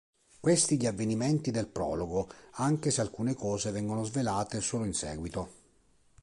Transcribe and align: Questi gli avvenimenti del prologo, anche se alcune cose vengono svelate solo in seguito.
Questi 0.39 0.77
gli 0.79 0.87
avvenimenti 0.87 1.51
del 1.51 1.67
prologo, 1.67 2.27
anche 2.53 2.89
se 2.89 3.01
alcune 3.01 3.35
cose 3.35 3.69
vengono 3.69 4.03
svelate 4.03 4.59
solo 4.59 4.85
in 4.85 4.95
seguito. 4.95 5.51